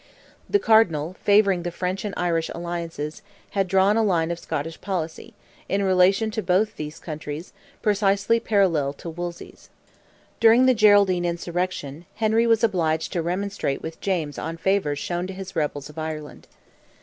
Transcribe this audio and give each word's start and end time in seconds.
The 0.49 0.57
Cardinal, 0.57 1.15
favouring 1.23 1.61
the 1.61 1.69
French 1.69 2.03
and 2.03 2.15
Irish 2.17 2.49
alliances, 2.55 3.21
had 3.51 3.67
drawn 3.67 3.97
a 3.97 4.03
line 4.03 4.31
of 4.31 4.39
Scottish 4.39 4.81
policy, 4.81 5.35
in 5.69 5.83
relation 5.83 6.31
to 6.31 6.41
both 6.41 6.75
those 6.75 6.97
countries, 6.97 7.53
precisely 7.83 8.39
parallel 8.39 8.93
to 8.93 9.11
Wolsey's. 9.11 9.69
During 10.39 10.65
the 10.65 10.73
Geraldine 10.73 11.23
insurrection, 11.23 12.07
Henry 12.15 12.47
was 12.47 12.63
obliged 12.63 13.13
to 13.13 13.21
remonstrate 13.21 13.83
with 13.83 14.01
James 14.01 14.39
on 14.39 14.57
favours 14.57 14.97
shown 14.97 15.27
to 15.27 15.33
his 15.33 15.55
rebels 15.55 15.87
of 15.87 15.99
Ireland. 15.99 16.47